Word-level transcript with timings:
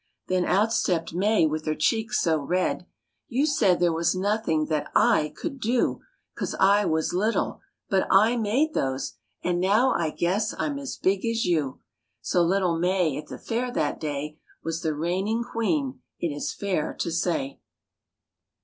Then 0.29 0.45
out 0.45 0.73
stepped 0.73 1.13
May, 1.13 1.45
with 1.45 1.67
her 1.67 1.75
cheeks 1.75 2.19
so 2.23 2.39
red: 2.39 2.87
"You 3.27 3.45
said 3.45 3.79
there 3.79 3.93
was 3.93 4.15
nothing 4.15 4.65
that 4.65 4.89
I 4.95 5.31
could 5.37 5.59
do, 5.59 5.99
'Cause 6.35 6.55
I 6.59 6.85
was 6.85 7.13
little; 7.13 7.61
but 7.87 8.07
I 8.09 8.35
made 8.35 8.73
those, 8.73 9.13
And 9.43 9.59
now, 9.59 9.91
I 9.93 10.09
guess, 10.09 10.55
I'm 10.57 10.79
as 10.79 10.97
big 10.97 11.23
as 11.27 11.45
you!" 11.45 11.81
So 12.19 12.41
little 12.41 12.79
May 12.79 13.15
at 13.15 13.27
the 13.27 13.37
fair 13.37 13.71
that 13.73 13.99
day 13.99 14.39
Was 14.63 14.81
the 14.81 14.95
reigning 14.95 15.43
queen, 15.43 16.01
it 16.19 16.29
is 16.35 16.51
fair 16.51 16.95
to 16.95 17.11
say. 17.11 17.59